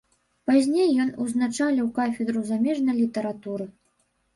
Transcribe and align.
Пазней 0.51 0.89
ён 1.05 1.11
узначаліў 1.25 1.93
кафедру 2.01 2.45
замежнай 2.51 2.95
літаратуры. 3.05 3.75